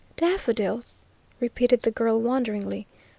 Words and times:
"Daffodils?" 0.15 1.05
repeated 1.39 1.83
the 1.83 1.91
girl 1.91 2.19
wonderingly. 2.19 2.87